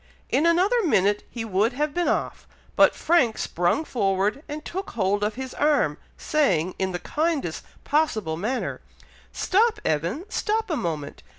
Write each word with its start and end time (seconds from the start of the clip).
In 0.31 0.47
another 0.47 0.81
minute 0.83 1.23
he 1.29 1.45
would 1.45 1.73
have 1.73 1.93
been 1.93 2.07
off, 2.07 2.47
but 2.75 2.95
Frank 2.95 3.37
sprung 3.37 3.85
forward 3.85 4.41
and 4.49 4.65
took 4.65 4.89
hold 4.89 5.23
of 5.23 5.35
his 5.35 5.53
arm, 5.53 5.99
saying, 6.17 6.73
in 6.79 6.91
the 6.91 6.97
kindest 6.97 7.63
possible 7.83 8.35
manner, 8.35 8.81
"Stop, 9.31 9.79
Evan! 9.85 10.25
Stop 10.27 10.71
a 10.71 10.75
moment! 10.75 11.21